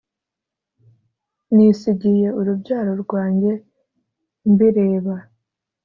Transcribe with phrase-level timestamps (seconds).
[1.55, 3.51] Nisigiye urubyaro rwanjye
[4.51, 5.15] mbireba!